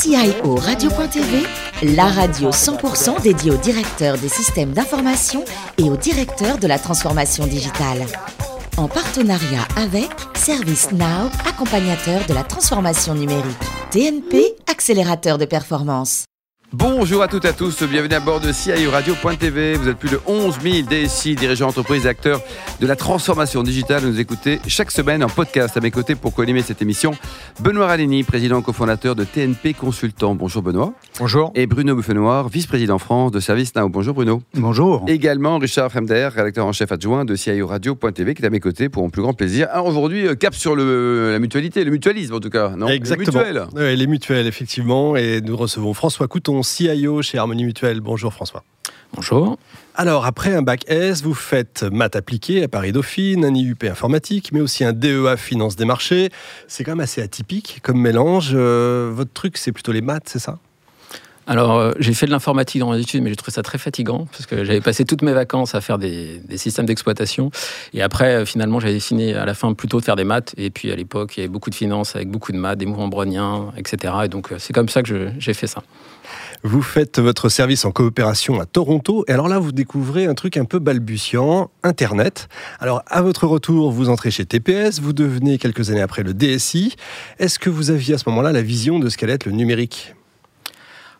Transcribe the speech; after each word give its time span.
CIO 0.00 0.54
Radio.tv, 0.54 1.42
la 1.96 2.06
radio 2.06 2.50
100% 2.50 3.20
dédiée 3.20 3.50
aux 3.50 3.56
directeurs 3.56 4.16
des 4.16 4.28
systèmes 4.28 4.70
d'information 4.70 5.44
et 5.76 5.90
aux 5.90 5.96
directeurs 5.96 6.58
de 6.58 6.68
la 6.68 6.78
transformation 6.78 7.48
digitale. 7.48 8.06
En 8.76 8.86
partenariat 8.86 9.66
avec 9.76 10.08
ServiceNow, 10.36 11.30
accompagnateur 11.48 12.24
de 12.28 12.32
la 12.32 12.44
transformation 12.44 13.16
numérique. 13.16 13.58
TNP, 13.90 14.54
accélérateur 14.70 15.36
de 15.36 15.46
performance. 15.46 16.26
Bonjour 16.74 17.22
à 17.22 17.28
toutes 17.28 17.46
et 17.46 17.48
à 17.48 17.54
tous, 17.54 17.82
bienvenue 17.84 18.14
à 18.14 18.20
bord 18.20 18.40
de 18.40 18.52
CIO 18.52 18.90
Radio.tv. 18.90 19.72
Vous 19.76 19.88
êtes 19.88 19.96
plus 19.96 20.10
de 20.10 20.20
11 20.26 20.58
000 20.60 20.86
DSI, 20.86 21.34
dirigeants 21.34 21.68
d'entreprise 21.68 22.04
et 22.04 22.10
acteurs 22.10 22.42
de 22.78 22.86
la 22.86 22.94
transformation 22.94 23.62
digitale. 23.62 24.02
Vous 24.02 24.08
nous 24.08 24.20
écoutez 24.20 24.60
chaque 24.66 24.90
semaine 24.90 25.24
en 25.24 25.30
podcast 25.30 25.78
à 25.78 25.80
mes 25.80 25.90
côtés 25.90 26.14
pour 26.14 26.34
co-animer 26.34 26.60
cette 26.60 26.82
émission. 26.82 27.12
Benoît 27.60 27.86
Ralini, 27.86 28.22
président 28.22 28.60
cofondateur 28.60 29.16
de 29.16 29.24
TNP 29.24 29.72
Consultant. 29.72 30.34
Bonjour 30.34 30.60
Benoît. 30.60 30.92
Bonjour. 31.18 31.52
Et 31.54 31.66
Bruno 31.66 31.96
Buffenoir, 31.96 32.50
vice-président 32.50 32.98
France 32.98 33.32
de 33.32 33.40
Service 33.40 33.74
Now. 33.74 33.88
Bonjour 33.88 34.12
Bruno. 34.12 34.42
Bonjour. 34.52 35.06
Également 35.08 35.56
Richard 35.56 35.90
Fremder, 35.90 36.28
rédacteur 36.34 36.66
en 36.66 36.72
chef 36.72 36.92
adjoint 36.92 37.24
de 37.24 37.34
CIO 37.34 37.66
Radio.tv 37.66 38.34
qui 38.34 38.42
est 38.42 38.46
à 38.46 38.50
mes 38.50 38.60
côtés 38.60 38.90
pour 38.90 39.02
mon 39.02 39.08
plus 39.08 39.22
grand 39.22 39.32
plaisir. 39.32 39.68
Alors 39.72 39.86
aujourd'hui, 39.86 40.26
euh, 40.26 40.34
cap 40.34 40.54
sur 40.54 40.76
le, 40.76 41.32
la 41.32 41.38
mutualité, 41.38 41.82
le 41.82 41.90
mutualisme 41.90 42.34
en 42.34 42.40
tout 42.40 42.50
cas, 42.50 42.74
non? 42.76 42.88
Exactement. 42.88 43.40
Les 43.40 43.46
mutuelles. 43.52 43.66
Ouais, 43.74 43.96
les 43.96 44.06
mutuelles, 44.06 44.46
effectivement. 44.46 45.16
Et 45.16 45.40
nous 45.40 45.56
recevons 45.56 45.94
François 45.94 46.28
Couton, 46.28 46.57
CIO 46.62 47.22
chez 47.22 47.38
Harmonie 47.38 47.64
Mutuelle. 47.64 48.00
Bonjour 48.00 48.32
François. 48.32 48.64
Bonjour. 49.14 49.58
Alors, 49.94 50.26
après 50.26 50.54
un 50.54 50.62
bac 50.62 50.84
S, 50.86 51.22
vous 51.22 51.34
faites 51.34 51.82
maths 51.82 52.14
appliquées 52.14 52.62
à 52.62 52.68
Paris 52.68 52.92
Dauphine, 52.92 53.44
un 53.44 53.54
IUP 53.54 53.84
informatique, 53.84 54.52
mais 54.52 54.60
aussi 54.60 54.84
un 54.84 54.92
DEA 54.92 55.36
finance 55.36 55.76
des 55.76 55.84
marchés. 55.84 56.30
C'est 56.68 56.84
quand 56.84 56.92
même 56.92 57.00
assez 57.00 57.22
atypique 57.22 57.80
comme 57.82 58.00
mélange. 58.00 58.50
Euh, 58.54 59.10
votre 59.12 59.32
truc, 59.32 59.56
c'est 59.56 59.72
plutôt 59.72 59.92
les 59.92 60.02
maths, 60.02 60.24
c'est 60.26 60.38
ça? 60.38 60.58
Alors, 61.48 61.78
euh, 61.78 61.92
j'ai 61.98 62.12
fait 62.12 62.26
de 62.26 62.30
l'informatique 62.30 62.80
dans 62.80 62.92
mes 62.92 63.00
études, 63.00 63.22
mais 63.22 63.30
j'ai 63.30 63.36
trouvé 63.36 63.52
ça 63.52 63.62
très 63.62 63.78
fatigant, 63.78 64.26
parce 64.30 64.44
que 64.44 64.64
j'avais 64.64 64.82
passé 64.82 65.06
toutes 65.06 65.22
mes 65.22 65.32
vacances 65.32 65.74
à 65.74 65.80
faire 65.80 65.96
des, 65.96 66.42
des 66.46 66.58
systèmes 66.58 66.84
d'exploitation. 66.84 67.50
Et 67.94 68.02
après, 68.02 68.34
euh, 68.34 68.44
finalement, 68.44 68.80
j'avais 68.80 68.92
décidé 68.92 69.32
à 69.32 69.46
la 69.46 69.54
fin 69.54 69.72
plutôt 69.72 69.98
de 69.98 70.04
faire 70.04 70.16
des 70.16 70.24
maths. 70.24 70.54
Et 70.58 70.68
puis, 70.68 70.92
à 70.92 70.96
l'époque, 70.96 71.38
il 71.38 71.40
y 71.40 71.42
avait 71.44 71.48
beaucoup 71.48 71.70
de 71.70 71.74
finances 71.74 72.14
avec 72.14 72.28
beaucoup 72.28 72.52
de 72.52 72.58
maths, 72.58 72.78
des 72.78 72.84
mouvements 72.84 73.08
browniens, 73.08 73.72
etc. 73.78 74.12
Et 74.26 74.28
donc, 74.28 74.52
euh, 74.52 74.56
c'est 74.58 74.74
comme 74.74 74.90
ça 74.90 75.02
que 75.02 75.30
j'ai 75.38 75.54
fait 75.54 75.66
ça. 75.66 75.82
Vous 76.64 76.82
faites 76.82 77.18
votre 77.18 77.48
service 77.48 77.86
en 77.86 77.92
coopération 77.92 78.60
à 78.60 78.66
Toronto. 78.66 79.24
Et 79.26 79.32
alors 79.32 79.48
là, 79.48 79.58
vous 79.58 79.72
découvrez 79.72 80.26
un 80.26 80.34
truc 80.34 80.58
un 80.58 80.66
peu 80.66 80.80
balbutiant, 80.80 81.70
Internet. 81.82 82.50
Alors, 82.78 83.02
à 83.06 83.22
votre 83.22 83.46
retour, 83.46 83.90
vous 83.90 84.10
entrez 84.10 84.30
chez 84.30 84.44
TPS, 84.44 85.00
vous 85.00 85.14
devenez 85.14 85.56
quelques 85.56 85.88
années 85.88 86.02
après 86.02 86.24
le 86.24 86.34
DSI. 86.34 86.96
Est-ce 87.38 87.58
que 87.58 87.70
vous 87.70 87.90
aviez 87.90 88.16
à 88.16 88.18
ce 88.18 88.28
moment-là 88.28 88.52
la 88.52 88.60
vision 88.60 88.98
de 88.98 89.08
ce 89.08 89.16
qu'allait 89.16 89.32
être 89.32 89.46
le 89.46 89.52
numérique? 89.52 90.14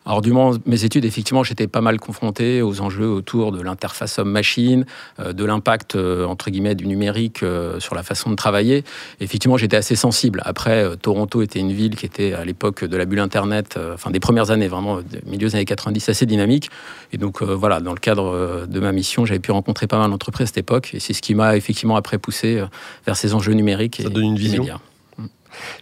Alors, 0.09 0.23
durant 0.23 0.55
mes 0.65 0.85
études, 0.85 1.05
effectivement, 1.05 1.43
j'étais 1.43 1.67
pas 1.67 1.83
mal 1.83 2.01
confronté 2.01 2.63
aux 2.63 2.81
enjeux 2.81 3.11
autour 3.11 3.53
de 3.53 3.61
l'interface 3.61 4.19
homme-machine, 4.19 4.87
euh, 5.21 5.35
de 5.35 5.45
l'impact, 5.45 5.97
euh, 5.97 6.25
entre 6.25 6.49
guillemets, 6.49 6.75
du 6.75 6.87
numérique 6.87 7.43
euh, 7.43 7.79
sur 7.79 7.95
la 7.95 8.03
façon 8.03 8.31
de 8.31 8.35
travailler. 8.35 8.85
Effectivement, 9.21 9.59
j'étais 9.59 9.77
assez 9.77 9.97
sensible. 9.97 10.41
Après, 10.47 10.97
Toronto 10.97 11.43
était 11.43 11.59
une 11.59 11.73
ville 11.73 11.95
qui 11.95 12.07
était, 12.07 12.33
à 12.33 12.47
l'époque 12.47 12.85
de 12.85 12.97
la 12.97 13.05
bulle 13.05 13.19
Internet, 13.19 13.79
enfin, 13.93 14.11
des 14.11 14.19
premières 14.19 14.51
années, 14.51 14.69
vraiment, 14.69 15.01
milieu 15.27 15.49
des 15.49 15.57
années 15.57 15.67
90, 15.67 16.09
assez 16.09 16.25
dynamique. 16.25 16.71
Et 17.13 17.19
donc, 17.19 17.43
voilà, 17.43 17.81
dans 17.81 17.93
le 17.93 18.01
cadre 18.01 18.65
de 18.67 18.81
ma 18.81 18.93
mission, 18.93 19.27
j'avais 19.27 19.41
pu 19.41 19.53
rencontrer 19.53 19.87
pas 19.87 19.99
mal 19.99 20.11
d'entreprises 20.11 20.45
à 20.45 20.47
cette 20.47 20.59
époque. 20.59 20.93
Et 20.95 21.01
c'est 21.01 21.13
ce 21.13 21.21
qui 21.21 21.35
m'a, 21.35 21.55
effectivement, 21.55 21.97
après 21.97 22.17
poussé 22.17 22.65
vers 23.05 23.17
ces 23.17 23.35
enjeux 23.35 23.53
numériques. 23.53 23.97
Ça 24.03 24.09
et 24.09 24.11
donne 24.11 24.25
une 24.25 24.37
vision. 24.37 24.63
immédiats. 24.63 24.81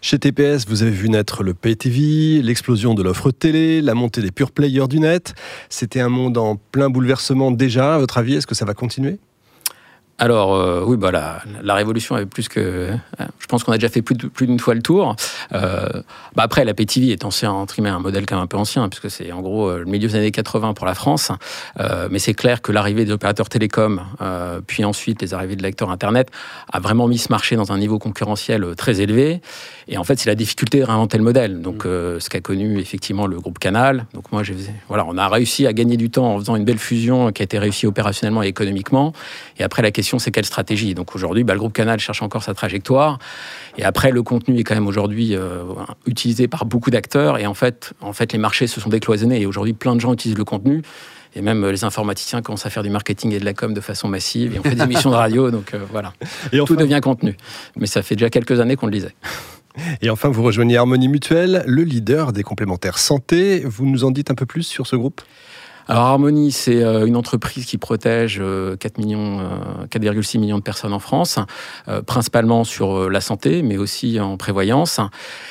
Chez 0.00 0.18
TPS, 0.18 0.66
vous 0.68 0.82
avez 0.82 0.90
vu 0.90 1.08
naître 1.08 1.42
le 1.42 1.54
pay-TV, 1.54 2.42
l'explosion 2.42 2.94
de 2.94 3.02
l'offre 3.02 3.30
télé, 3.30 3.80
la 3.80 3.94
montée 3.94 4.22
des 4.22 4.30
pure 4.30 4.52
players 4.52 4.88
du 4.88 5.00
net. 5.00 5.34
C'était 5.68 6.00
un 6.00 6.08
monde 6.08 6.38
en 6.38 6.56
plein 6.56 6.90
bouleversement 6.90 7.50
déjà. 7.50 7.94
À 7.94 7.98
votre 7.98 8.18
avis, 8.18 8.34
est-ce 8.34 8.46
que 8.46 8.54
ça 8.54 8.64
va 8.64 8.74
continuer? 8.74 9.18
Alors, 10.18 10.54
euh, 10.54 10.82
oui, 10.86 10.96
bah, 10.96 11.10
la, 11.10 11.42
la 11.62 11.74
révolution 11.74 12.14
avait 12.16 12.24
plus 12.24 12.48
que. 12.48 12.58
euh, 12.60 12.96
Je 13.38 13.46
pense 13.48 13.64
qu'on 13.64 13.72
a 13.72 13.76
déjà 13.76 13.90
fait 13.90 14.00
plus 14.00 14.14
de- 14.16 14.28
plus 14.28 14.46
d'une 14.46 14.58
fois 14.58 14.74
le 14.74 14.80
tour. 14.80 15.14
Euh, 15.52 15.88
bah, 16.34 16.42
après, 16.42 16.64
la 16.64 16.72
PTV 16.72 17.10
est 17.12 17.24
ancien, 17.26 17.52
entre 17.52 17.74
guillemets, 17.74 17.90
un 17.90 17.98
modèle 18.00 18.24
quand 18.24 18.36
même 18.36 18.44
un 18.44 18.46
peu 18.46 18.56
ancien, 18.56 18.88
puisque 18.88 19.10
c'est 19.10 19.30
en 19.30 19.42
gros 19.42 19.68
euh, 19.68 19.80
le 19.80 19.84
milieu 19.84 20.08
des 20.08 20.14
années 20.16 20.30
80 20.30 20.72
pour 20.72 20.86
la 20.86 20.94
France. 20.94 21.32
Euh, 21.80 22.08
mais 22.10 22.18
c'est 22.18 22.32
clair 22.32 22.62
que 22.62 22.72
l'arrivée 22.72 23.04
des 23.04 23.12
opérateurs 23.12 23.50
télécoms, 23.50 24.00
euh, 24.22 24.60
puis 24.66 24.86
ensuite 24.86 25.20
les 25.20 25.34
arrivées 25.34 25.54
de 25.54 25.62
lecteurs 25.62 25.90
Internet, 25.90 26.30
a 26.72 26.80
vraiment 26.80 27.08
mis 27.08 27.18
ce 27.18 27.30
marché 27.30 27.54
dans 27.56 27.70
un 27.70 27.76
niveau 27.78 27.98
concurrentiel 27.98 28.64
euh, 28.64 28.74
très 28.74 29.02
élevé. 29.02 29.42
Et 29.86 29.98
en 29.98 30.04
fait, 30.04 30.18
c'est 30.18 30.30
la 30.30 30.34
difficulté 30.34 30.80
de 30.80 30.84
réinventer 30.84 31.18
le 31.18 31.24
modèle. 31.24 31.60
Donc, 31.60 31.84
euh, 31.84 32.18
ce 32.20 32.30
qu'a 32.30 32.40
connu 32.40 32.78
effectivement 32.80 33.26
le 33.26 33.38
groupe 33.38 33.58
Canal. 33.58 34.06
Donc, 34.14 34.32
moi, 34.32 34.42
j'ai 34.42 34.56
voilà, 34.88 35.04
on 35.06 35.18
a 35.18 35.28
réussi 35.28 35.66
à 35.66 35.74
gagner 35.74 35.98
du 35.98 36.08
temps 36.08 36.34
en 36.34 36.38
faisant 36.38 36.56
une 36.56 36.64
belle 36.64 36.78
fusion 36.78 37.30
qui 37.32 37.42
a 37.42 37.44
été 37.44 37.58
réussie 37.58 37.86
opérationnellement 37.86 38.42
et 38.42 38.46
économiquement. 38.48 39.12
Et 39.58 39.62
après, 39.62 39.82
la 39.82 39.90
question, 39.90 40.05
c'est 40.18 40.30
quelle 40.30 40.44
stratégie? 40.44 40.94
Donc, 40.94 41.14
aujourd'hui, 41.14 41.44
bah, 41.44 41.52
le 41.52 41.58
groupe 41.58 41.72
Canal 41.72 41.98
cherche 42.00 42.22
encore 42.22 42.42
sa 42.42 42.54
trajectoire. 42.54 43.18
Et 43.78 43.84
après, 43.84 44.10
le 44.10 44.22
contenu 44.22 44.58
est 44.58 44.64
quand 44.64 44.74
même 44.74 44.86
aujourd'hui 44.86 45.34
euh, 45.34 45.64
utilisé 46.06 46.48
par 46.48 46.64
beaucoup 46.64 46.90
d'acteurs. 46.90 47.38
Et 47.38 47.46
en 47.46 47.54
fait, 47.54 47.92
en 48.00 48.12
fait, 48.12 48.32
les 48.32 48.38
marchés 48.38 48.66
se 48.66 48.80
sont 48.80 48.88
décloisonnés. 48.88 49.40
Et 49.40 49.46
aujourd'hui, 49.46 49.72
plein 49.72 49.94
de 49.94 50.00
gens 50.00 50.12
utilisent 50.12 50.38
le 50.38 50.44
contenu. 50.44 50.82
Et 51.36 51.42
même 51.42 51.64
euh, 51.64 51.70
les 51.70 51.84
informaticiens 51.84 52.40
commencent 52.40 52.66
à 52.66 52.70
faire 52.70 52.82
du 52.82 52.90
marketing 52.90 53.32
et 53.32 53.38
de 53.38 53.44
la 53.44 53.52
com 53.52 53.74
de 53.74 53.80
façon 53.80 54.08
massive. 54.08 54.54
Et 54.54 54.58
on 54.58 54.62
fait 54.62 54.74
des 54.74 54.82
émissions 54.82 55.10
de 55.10 55.16
radio. 55.16 55.50
Donc, 55.50 55.74
euh, 55.74 55.80
voilà. 55.92 56.14
et 56.52 56.60
enfin, 56.60 56.74
Tout 56.74 56.76
devient 56.76 57.00
contenu. 57.02 57.36
Mais 57.76 57.86
ça 57.86 58.02
fait 58.02 58.16
déjà 58.16 58.30
quelques 58.30 58.58
années 58.58 58.76
qu'on 58.76 58.86
le 58.86 58.92
disait. 58.92 59.14
et 60.02 60.08
enfin, 60.08 60.30
vous 60.30 60.42
rejoignez 60.42 60.78
Harmonie 60.78 61.08
Mutuelle, 61.08 61.62
le 61.66 61.82
leader 61.82 62.32
des 62.32 62.42
complémentaires 62.42 62.98
santé. 62.98 63.62
Vous 63.64 63.84
nous 63.84 64.04
en 64.04 64.10
dites 64.10 64.30
un 64.30 64.34
peu 64.34 64.46
plus 64.46 64.62
sur 64.62 64.86
ce 64.86 64.96
groupe? 64.96 65.20
Alors 65.88 66.02
Harmonie, 66.02 66.50
c'est 66.50 66.82
euh, 66.82 67.06
une 67.06 67.14
entreprise 67.14 67.64
qui 67.64 67.78
protège 67.78 68.38
euh, 68.40 68.76
4 68.76 68.98
millions, 68.98 69.38
euh, 69.38 69.86
4,6 69.86 70.40
millions 70.40 70.58
de 70.58 70.62
personnes 70.62 70.92
en 70.92 70.98
France, 70.98 71.38
euh, 71.86 72.02
principalement 72.02 72.64
sur 72.64 72.96
euh, 72.96 73.08
la 73.08 73.20
santé, 73.20 73.62
mais 73.62 73.76
aussi 73.76 74.18
en 74.18 74.36
prévoyance. 74.36 74.98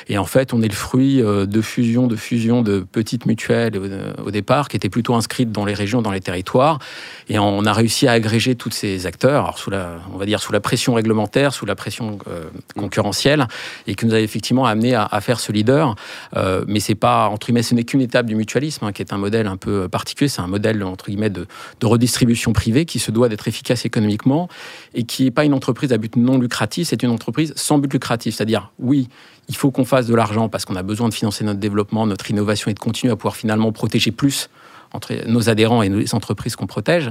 Et 0.08 0.18
en 0.18 0.26
fait, 0.26 0.52
on 0.52 0.60
est 0.60 0.68
le 0.68 0.74
fruit 0.74 1.22
euh, 1.22 1.46
de 1.46 1.60
fusion, 1.62 2.06
de 2.06 2.16
fusion 2.16 2.60
de 2.60 2.80
petites 2.80 3.24
mutuelles 3.24 3.72
euh, 3.76 4.12
au 4.24 4.30
départ, 4.30 4.68
qui 4.68 4.76
étaient 4.76 4.90
plutôt 4.90 5.14
inscrites 5.14 5.52
dans 5.52 5.64
les 5.64 5.72
régions, 5.72 6.02
dans 6.02 6.10
les 6.10 6.20
territoires. 6.20 6.80
Et 7.28 7.38
on 7.38 7.64
a 7.64 7.72
réussi 7.72 8.06
à 8.06 8.12
agréger 8.12 8.54
tous 8.54 8.70
ces 8.70 9.06
acteurs, 9.06 9.44
alors 9.44 9.58
sous 9.58 9.70
la, 9.70 9.96
on 10.12 10.18
va 10.18 10.26
dire 10.26 10.40
sous 10.40 10.52
la 10.52 10.60
pression 10.60 10.94
réglementaire, 10.94 11.54
sous 11.54 11.66
la 11.66 11.74
pression 11.74 12.18
euh, 12.28 12.44
concurrentielle, 12.76 13.48
et 13.86 13.94
qui 13.94 14.06
nous 14.06 14.14
a 14.14 14.20
effectivement 14.20 14.66
amené 14.66 14.94
à, 14.94 15.20
faire 15.20 15.40
ce 15.40 15.50
leader. 15.50 15.96
Euh, 16.36 16.62
mais 16.68 16.78
c'est 16.78 16.94
pas 16.94 17.28
entre 17.28 17.46
guillemets, 17.46 17.62
ce 17.62 17.74
n'est 17.74 17.84
qu'une 17.84 18.02
étape 18.02 18.26
du 18.26 18.34
mutualisme, 18.34 18.84
hein, 18.84 18.92
qui 18.92 19.02
est 19.02 19.12
un 19.12 19.18
modèle 19.18 19.46
un 19.46 19.56
peu 19.56 19.88
particulier. 19.88 20.25
C'est 20.28 20.40
un 20.40 20.46
modèle 20.46 20.82
entre 20.84 21.06
guillemets 21.06 21.30
de, 21.30 21.46
de 21.80 21.86
redistribution 21.86 22.52
privée 22.52 22.84
qui 22.84 22.98
se 22.98 23.10
doit 23.10 23.28
d'être 23.28 23.48
efficace 23.48 23.84
économiquement 23.84 24.48
et 24.94 25.04
qui 25.04 25.24
n'est 25.24 25.30
pas 25.30 25.44
une 25.44 25.54
entreprise 25.54 25.92
à 25.92 25.98
but 25.98 26.16
non 26.16 26.38
lucratif. 26.38 26.88
C'est 26.88 27.02
une 27.02 27.10
entreprise 27.10 27.52
sans 27.56 27.78
but 27.78 27.92
lucratif, 27.92 28.36
c'est-à-dire 28.36 28.72
oui. 28.78 29.08
Il 29.48 29.56
faut 29.56 29.70
qu'on 29.70 29.84
fasse 29.84 30.06
de 30.06 30.14
l'argent 30.14 30.48
parce 30.48 30.64
qu'on 30.64 30.76
a 30.76 30.82
besoin 30.82 31.08
de 31.08 31.14
financer 31.14 31.44
notre 31.44 31.60
développement, 31.60 32.06
notre 32.06 32.30
innovation 32.30 32.70
et 32.70 32.74
de 32.74 32.78
continuer 32.80 33.12
à 33.12 33.16
pouvoir 33.16 33.36
finalement 33.36 33.70
protéger 33.70 34.10
plus 34.10 34.48
entre 34.92 35.12
nos 35.26 35.48
adhérents 35.48 35.82
et 35.82 35.88
les 35.88 36.14
entreprises 36.14 36.56
qu'on 36.56 36.66
protège. 36.66 37.10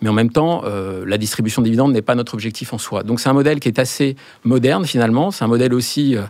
Mais 0.00 0.08
en 0.08 0.12
même 0.12 0.30
temps, 0.30 0.62
euh, 0.64 1.04
la 1.06 1.18
distribution 1.18 1.62
de 1.62 1.66
dividendes 1.66 1.92
n'est 1.92 2.02
pas 2.02 2.14
notre 2.14 2.34
objectif 2.34 2.72
en 2.72 2.78
soi. 2.78 3.02
Donc 3.02 3.20
c'est 3.20 3.28
un 3.28 3.34
modèle 3.34 3.60
qui 3.60 3.68
est 3.68 3.78
assez 3.78 4.16
moderne 4.44 4.84
finalement. 4.86 5.30
C'est 5.30 5.44
un 5.44 5.48
modèle 5.48 5.74
aussi 5.74 6.16
euh, 6.16 6.22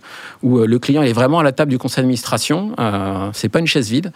où 0.42 0.58
euh, 0.58 0.66
le 0.66 0.78
client 0.78 1.02
est 1.02 1.12
vraiment 1.12 1.40
à 1.40 1.42
la 1.42 1.52
table 1.52 1.70
du 1.70 1.78
conseil 1.78 2.02
d'administration. 2.02 2.74
Euh, 2.78 3.30
c'est 3.32 3.48
pas 3.48 3.58
une 3.58 3.66
chaise 3.66 3.88
vide. 3.88 4.12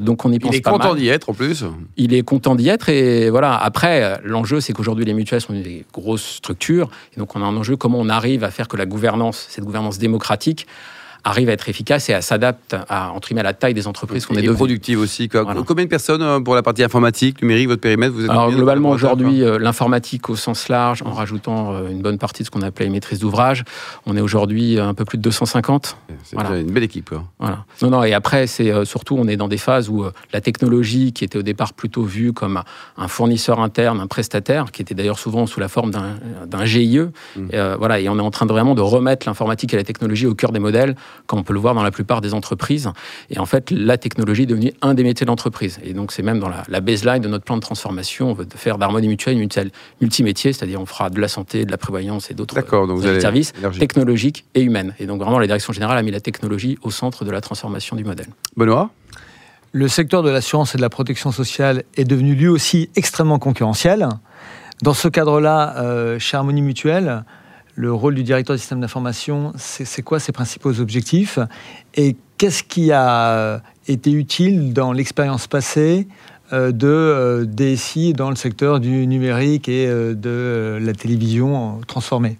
Donc 0.00 0.24
on 0.24 0.32
y 0.32 0.38
pense 0.38 0.52
Il 0.52 0.58
est 0.58 0.60
pas 0.60 0.70
content 0.70 0.94
d'y 0.94 1.08
être 1.08 1.30
en 1.30 1.34
plus. 1.34 1.64
Il 1.96 2.14
est 2.14 2.22
content 2.22 2.54
d'y 2.54 2.68
être 2.68 2.88
et 2.88 3.30
voilà. 3.30 3.56
Après, 3.56 4.20
l'enjeu 4.24 4.60
c'est 4.60 4.72
qu'aujourd'hui 4.72 5.04
les 5.04 5.14
mutuelles 5.14 5.40
sont 5.40 5.52
des 5.52 5.84
grosses 5.92 6.36
structures 6.36 6.90
et 7.14 7.20
donc 7.20 7.36
on 7.36 7.42
a 7.42 7.44
un 7.44 7.56
enjeu 7.56 7.76
comment 7.76 7.98
on 7.98 8.08
arrive 8.08 8.44
à 8.44 8.50
faire 8.50 8.68
que 8.68 8.76
la 8.76 8.86
gouvernance, 8.86 9.46
cette 9.48 9.64
gouvernance 9.64 9.98
démocratique, 9.98 10.66
arrive 11.24 11.48
à 11.48 11.52
être 11.52 11.68
efficace 11.68 12.08
et 12.08 12.14
à 12.14 12.22
s'adapter 12.22 12.78
à 12.88 13.10
entre 13.12 13.28
guillemets 13.28 13.40
à 13.40 13.44
la 13.44 13.52
taille 13.52 13.74
des 13.74 13.86
entreprises 13.86 14.26
qu'on 14.26 14.34
est 14.34 14.38
Et 14.38 14.42
devenues. 14.42 14.56
productive 14.56 14.98
aussi. 15.00 15.28
quoi. 15.28 15.42
Voilà. 15.42 15.62
Combien 15.66 15.84
de 15.84 15.90
personnes 15.90 16.22
euh, 16.22 16.40
pour 16.40 16.54
la 16.54 16.62
partie 16.62 16.82
informatique, 16.82 17.42
numérique, 17.42 17.68
votre 17.68 17.80
périmètre 17.80 18.12
vous 18.14 18.24
êtes 18.24 18.30
Alors 18.30 18.50
globalement 18.50 18.90
aujourd'hui, 18.90 19.42
euh, 19.42 19.58
l'informatique 19.58 20.28
au 20.30 20.36
sens 20.36 20.68
large, 20.68 21.02
en 21.04 21.12
rajoutant 21.12 21.72
euh, 21.74 21.88
une 21.90 22.02
bonne 22.02 22.18
partie 22.18 22.42
de 22.42 22.46
ce 22.46 22.50
qu'on 22.50 22.62
appelait 22.62 22.86
les 22.86 22.92
maîtrises 22.92 23.18
d'ouvrage, 23.20 23.64
on 24.06 24.16
est 24.16 24.20
aujourd'hui 24.20 24.78
un 24.78 24.94
peu 24.94 25.04
plus 25.04 25.18
de 25.18 25.22
250. 25.22 25.96
C'est 26.24 26.36
Voilà. 26.36 26.58
une 26.58 26.70
belle 26.70 26.84
équipe. 26.84 27.10
quoi. 27.10 27.24
Voilà. 27.38 27.64
Non, 27.82 27.90
non, 27.90 28.02
et 28.04 28.12
après, 28.14 28.46
c'est 28.46 28.84
surtout, 28.84 29.16
on 29.18 29.26
est 29.28 29.36
dans 29.36 29.48
des 29.48 29.58
phases 29.58 29.88
où 29.88 30.04
la 30.32 30.40
technologie, 30.40 31.12
qui 31.12 31.24
était 31.24 31.38
au 31.38 31.42
départ 31.42 31.72
plutôt 31.72 32.02
vue 32.02 32.32
comme 32.32 32.62
un 32.96 33.08
fournisseur 33.08 33.60
interne, 33.60 34.00
un 34.00 34.06
prestataire, 34.06 34.70
qui 34.72 34.82
était 34.82 34.94
d'ailleurs 34.94 35.18
souvent 35.18 35.46
sous 35.46 35.60
la 35.60 35.68
forme 35.68 35.90
d'un 35.90 36.64
GIE, 36.64 36.90
Mm. 36.90 37.48
euh, 37.54 37.76
voilà, 37.78 38.00
et 38.00 38.08
on 38.08 38.18
est 38.18 38.22
en 38.22 38.30
train 38.30 38.46
de 38.46 38.52
vraiment 38.52 38.74
de 38.74 38.80
remettre 38.80 39.26
l'informatique 39.26 39.72
et 39.74 39.76
la 39.76 39.84
technologie 39.84 40.26
au 40.26 40.34
cœur 40.34 40.50
des 40.52 40.58
modèles 40.58 40.96
comme 41.26 41.40
on 41.40 41.42
peut 41.42 41.52
le 41.52 41.60
voir 41.60 41.74
dans 41.74 41.82
la 41.82 41.90
plupart 41.90 42.20
des 42.20 42.34
entreprises. 42.34 42.90
Et 43.30 43.38
en 43.38 43.46
fait, 43.46 43.70
la 43.70 43.98
technologie 43.98 44.42
est 44.42 44.46
devenue 44.46 44.72
un 44.82 44.94
des 44.94 45.02
métiers 45.02 45.26
d'entreprise. 45.26 45.78
Et 45.82 45.92
donc, 45.92 46.12
c'est 46.12 46.22
même 46.22 46.38
dans 46.38 46.48
la, 46.48 46.80
baseline 46.80 47.20
de 47.20 47.28
notre 47.28 47.44
plan 47.44 47.56
de 47.56 47.60
transformation. 47.62 48.30
On 48.30 48.34
veut 48.34 48.46
faire 48.54 48.78
d'harmonie 48.78 49.08
mutuelle 49.08 49.34
une 49.34 49.40
mutuelle 49.40 49.70
multimétier, 50.00 50.52
c'est-à-dire 50.52 50.80
on 50.80 50.86
fera 50.86 51.10
de 51.10 51.20
la 51.20 51.28
santé, 51.28 51.64
de 51.64 51.70
la 51.70 51.78
prévoyance 51.78 52.30
et 52.30 52.34
d'autres 52.34 52.56
services 53.20 53.52
technologiques 53.78 54.44
et 54.54 54.62
humaines. 54.62 54.94
Et 54.98 55.06
donc, 55.06 55.20
vraiment, 55.20 55.38
la 55.38 55.46
direction 55.46 55.72
générale 55.72 55.98
a 55.98 56.02
mis 56.02 56.10
la 56.10 56.20
technologie 56.20 56.78
au 56.82 56.90
centre 56.90 57.24
de 57.24 57.30
la 57.30 57.40
transformation 57.40 57.96
du 57.96 58.04
modèle. 58.04 58.28
Benoît? 58.56 58.90
Le 59.72 59.86
secteur 59.86 60.24
de 60.24 60.30
l'assurance 60.30 60.74
et 60.74 60.78
de 60.78 60.82
la 60.82 60.88
protection 60.88 61.30
sociale 61.30 61.84
est 61.96 62.04
devenu 62.04 62.34
lui 62.34 62.48
aussi 62.48 62.90
extrêmement 62.96 63.38
concurrentiel. 63.38 64.08
Dans 64.82 64.94
ce 64.94 65.06
cadre-là, 65.06 65.76
euh, 65.76 66.18
chez 66.18 66.36
Harmonie 66.36 66.62
Mutuelle, 66.62 67.24
le 67.74 67.92
rôle 67.92 68.14
du 68.14 68.22
directeur 68.22 68.56
du 68.56 68.60
système 68.60 68.80
d'information, 68.80 69.52
c'est 69.56 70.02
quoi 70.02 70.18
ses 70.20 70.32
principaux 70.32 70.80
objectifs 70.80 71.38
Et 71.94 72.16
qu'est-ce 72.38 72.62
qui 72.62 72.92
a 72.92 73.62
été 73.86 74.10
utile 74.12 74.72
dans 74.72 74.92
l'expérience 74.92 75.46
passée 75.46 76.06
euh, 76.52 76.72
de 76.72 76.88
euh, 76.88 77.44
DSI 77.44 78.12
dans 78.12 78.30
le 78.30 78.36
secteur 78.36 78.80
du 78.80 79.06
numérique 79.06 79.68
et 79.68 79.86
de 79.86 80.78
la 80.80 80.92
télévision 80.92 81.80
transformée? 81.86 82.38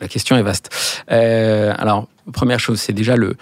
La 0.00 0.08
question 0.08 0.36
est 0.36 0.42
vaste. 0.42 0.70
alors, 1.08 2.08
première 2.32 2.58
chose, 2.58 2.80
c'est 2.80 2.94
déjà 2.94 3.16
le, 3.16 3.36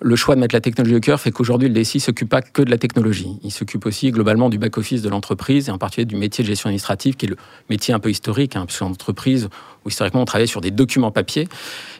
le 0.00 0.16
choix 0.16 0.34
de 0.34 0.40
mettre 0.40 0.54
la 0.54 0.60
technologie 0.60 0.96
au 0.96 1.00
cœur 1.00 1.20
fait 1.20 1.30
qu'aujourd'hui, 1.30 1.68
le 1.68 1.74
DSI 1.74 2.00
s'occupe 2.00 2.28
pas 2.28 2.42
que 2.42 2.62
de 2.62 2.70
la 2.70 2.78
technologie. 2.78 3.38
Il 3.42 3.50
s'occupe 3.50 3.86
aussi 3.86 4.10
globalement 4.10 4.48
du 4.48 4.58
back-office 4.58 5.02
de 5.02 5.08
l'entreprise 5.08 5.68
et 5.68 5.70
en 5.70 5.78
particulier 5.78 6.06
du 6.06 6.16
métier 6.16 6.42
de 6.42 6.48
gestion 6.48 6.68
administrative, 6.68 7.16
qui 7.16 7.26
est 7.26 7.28
le 7.28 7.36
métier 7.70 7.94
un 7.94 8.00
peu 8.00 8.10
historique, 8.10 8.56
hein, 8.56 8.66
puisque 8.66 8.80
l'entreprise, 8.80 9.48
où 9.84 9.88
historiquement 9.88 10.22
on 10.22 10.24
travaillait 10.24 10.46
sur 10.46 10.60
des 10.60 10.70
documents 10.70 11.10
papier. 11.10 11.48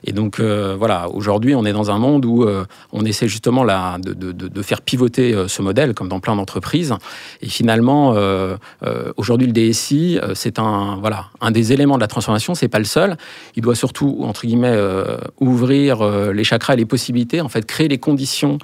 Et 0.05 0.13
donc 0.13 0.39
euh, 0.39 0.77
voilà, 0.79 1.09
aujourd'hui 1.09 1.55
on 1.55 1.65
est 1.65 1.73
dans 1.73 1.91
un 1.91 1.99
monde 1.99 2.25
où 2.25 2.43
euh, 2.43 2.65
on 2.93 3.05
essaie 3.05 3.29
justement 3.29 3.65
là, 3.65 3.99
de, 3.99 4.13
de, 4.13 4.33
de, 4.33 4.63
faire 4.63 4.83
pivoter 4.83 5.35
euh, 5.35 5.49
ce 5.49 5.63
modèle, 5.63 5.95
comme 5.95 6.09
dans 6.09 6.21
plein 6.21 6.37
d'entreprises. 6.37 6.95
Et 7.41 7.49
finalement, 7.49 8.15
aujourd'hui 9.17 9.47
le 9.47 9.53
DSI, 9.53 10.19
c'est 10.35 10.59
un, 10.59 10.97
voilà, 11.01 11.27
un 11.41 11.51
des 11.51 11.73
éléments 11.73 11.97
de 11.97 12.01
la 12.01 12.07
transformation, 12.07 12.55
c'est 12.55 12.69
pas 12.69 12.79
le 12.79 12.85
seul. 12.85 13.17
Il 13.57 13.63
doit 13.63 13.75
surtout, 13.75 14.19
entre 14.23 14.47
guillemets, 14.47 14.77
ouvrir 15.41 16.05
les 16.33 16.45
chakras 16.45 16.75
et 16.75 16.77
les 16.77 16.85
possibilités, 16.85 17.41
en 17.41 17.49
fait, 17.49 17.65
créer 17.65 17.89
les 17.89 17.99
conditions 17.99 18.59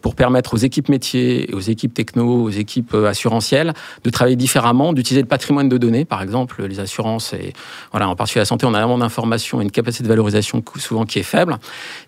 pour 0.00 0.14
permettre 0.14 0.54
aux 0.54 0.58
équipes 0.58 0.88
métiers, 0.88 1.50
aux 1.52 1.60
équipes 1.60 1.94
techno, 1.94 2.44
aux 2.44 2.50
équipes 2.50 2.94
assurantielles 2.94 3.74
de 4.04 4.10
travailler 4.10 4.36
différemment, 4.36 4.92
d'utiliser 4.92 5.22
le 5.22 5.28
patrimoine 5.28 5.68
de 5.68 5.78
données, 5.78 6.04
par 6.04 6.22
exemple, 6.22 6.64
les 6.64 6.80
assurances 6.80 7.32
et 7.32 7.52
voilà, 7.90 8.08
en 8.12 8.16
particulier 8.16 8.42
la 8.42 8.46
santé, 8.46 8.66
on 8.66 8.74
a 8.74 8.78
vraiment 8.78 8.98
d'informations 8.98 9.60
et 9.60 9.64
une 9.64 9.70
capacité 9.70 10.04
de 10.04 10.08
valorisation 10.08 10.62
souvent 10.76 11.04
qui 11.04 11.18
est 11.18 11.24
faible. 11.24 11.58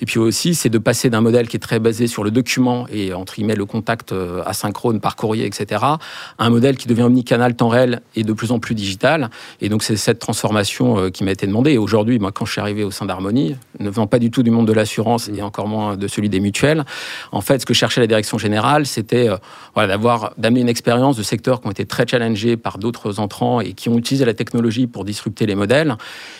Et 0.00 0.06
puis 0.06 0.18
aussi, 0.18 0.54
c'est 0.54 0.68
de 0.68 0.78
passer 0.78 1.10
d'un 1.10 1.20
modèle 1.20 1.48
qui 1.48 1.56
est 1.56 1.60
très 1.60 1.78
basé 1.78 2.06
sur 2.06 2.24
le 2.24 2.30
document 2.30 2.86
et 2.92 3.14
entre 3.14 3.34
guillemets 3.34 3.54
le 3.54 3.64
contact 3.64 4.12
euh, 4.12 4.42
asynchrone 4.44 5.00
par 5.00 5.16
courrier, 5.16 5.46
etc., 5.46 5.80
à 5.82 5.98
un 6.38 6.50
modèle 6.50 6.76
qui 6.76 6.88
devient 6.88 7.02
omnicanal, 7.02 7.56
temps 7.56 7.68
réel 7.68 8.02
et 8.16 8.22
de 8.22 8.32
plus 8.32 8.52
en 8.52 8.58
plus 8.58 8.74
digital. 8.74 9.30
Et 9.60 9.68
donc 9.68 9.82
c'est 9.82 9.96
cette 9.96 10.18
transformation 10.18 10.98
euh, 10.98 11.10
qui 11.10 11.24
m'a 11.24 11.32
été 11.32 11.46
demandée. 11.46 11.72
Et 11.72 11.78
aujourd'hui, 11.78 12.18
moi, 12.18 12.32
quand 12.32 12.44
je 12.44 12.52
suis 12.52 12.60
arrivé 12.60 12.84
au 12.84 12.90
sein 12.90 13.06
d'Harmonie, 13.06 13.56
ne 13.78 13.88
venant 13.88 14.06
pas 14.06 14.18
du 14.18 14.30
tout 14.30 14.42
du 14.42 14.50
monde 14.50 14.66
de 14.66 14.72
l'assurance 14.72 15.28
et 15.28 15.42
encore 15.42 15.68
moins 15.68 15.96
de 15.96 16.06
celui 16.06 16.28
des 16.28 16.40
mutuelles, 16.40 16.84
en 17.32 17.40
fait, 17.40 17.60
ce 17.60 17.66
que 17.66 17.74
cherchait 17.74 18.00
la 18.00 18.06
direction 18.06 18.36
générale, 18.36 18.86
c'était 18.86 19.28
euh, 19.28 19.86
d'avoir 19.86 20.32
d'amener 20.36 20.60
une 20.60 20.68
expérience 20.68 21.16
de 21.16 21.22
secteurs 21.22 21.60
qui 21.60 21.66
ont 21.66 21.70
été 21.70 21.86
très 21.86 22.06
challengés 22.06 22.56
par 22.56 22.78
d'autres 22.78 23.20
entrants 23.20 23.60
et 23.60 23.72
qui 23.72 23.88
ont 23.88 23.96
utilisé 23.96 24.24
la 24.24 24.34
technologie 24.34 24.86
pour 24.86 25.04
disrupter 25.04 25.46
les 25.46 25.54
modèles 25.54 25.93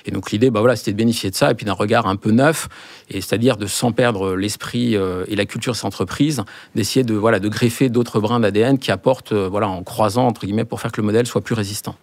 et 0.07 0.11
donc 0.11 0.31
l'idée, 0.31 0.51
bah 0.51 0.61
voilà, 0.61 0.77
c'était 0.77 0.93
de 0.93 0.97
bénéficier 0.97 1.31
de 1.31 1.35
ça 1.35 1.51
et 1.51 1.55
puis 1.55 1.67
d'un 1.67 1.73
regard 1.73 2.07
un 2.07 2.17
peu 2.17 2.31
neuf, 2.31 2.69
et 3.11 3.21
c'est-à-dire 3.21 3.57
de 3.57 3.67
sans 3.67 3.93
perdre 3.93 4.35
l'esprit 4.35 4.97
euh, 4.97 5.25
et 5.29 5.37
la 5.37 5.47
culture 5.47 5.73
de 5.73 5.77
cette 5.77 5.85
entreprise, 5.85 6.43
d'essayer 6.75 7.05
de 7.05 7.15
voilà 7.15 7.41
de 7.41 7.49
greffer 7.49 7.89
d'autres 7.89 8.21
brins 8.21 8.41
d'ADN 8.41 8.79
qui 8.79 8.91
apportent 8.91 9.33
euh, 9.33 9.49
voilà 9.49 9.69
en 9.69 9.83
croisant 9.83 10.27
entre 10.27 10.47
guillemets 10.47 10.65
pour 10.65 10.81
faire 10.81 10.93
que 10.93 11.01
le 11.01 11.07
modèle 11.07 11.27
soit 11.27 11.41
plus 11.41 11.55
résistant. 11.55 11.97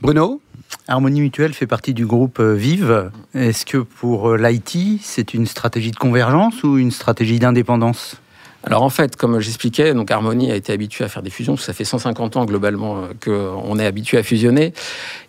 Bruno? 0.00 0.40
Harmonie 0.88 1.20
Mutuelle 1.20 1.52
fait 1.52 1.66
partie 1.66 1.94
du 1.94 2.06
groupe 2.06 2.40
euh, 2.40 2.54
Vive. 2.54 3.10
Est-ce 3.34 3.66
que 3.66 3.78
pour 3.78 4.36
l'IT, 4.36 5.00
c'est 5.02 5.34
une 5.34 5.46
stratégie 5.46 5.90
de 5.90 5.96
convergence 5.96 6.62
ou 6.62 6.78
une 6.78 6.90
stratégie 6.90 7.38
d'indépendance? 7.38 8.16
Alors 8.64 8.82
en 8.82 8.90
fait, 8.90 9.14
comme 9.16 9.38
j'expliquais, 9.38 9.94
donc 9.94 10.10
Harmonie 10.10 10.50
a 10.50 10.56
été 10.56 10.72
habitué 10.72 11.04
à 11.04 11.08
faire 11.08 11.22
des 11.22 11.30
fusions. 11.30 11.56
Ça 11.56 11.72
fait 11.72 11.84
150 11.84 12.36
ans 12.36 12.44
globalement 12.44 13.04
euh, 13.04 13.08
qu'on 13.22 13.78
est 13.78 13.86
habitué 13.86 14.18
à 14.18 14.22
fusionner. 14.22 14.72